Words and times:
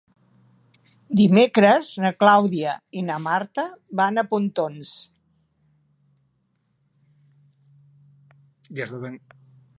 Dimecres 1.19 1.89
na 2.05 2.11
Clàudia 2.23 2.71
i 3.01 3.03
na 3.09 3.17
Marta 3.25 3.67
van 4.01 4.17
a 4.17 4.25
Pontons. 4.33 4.97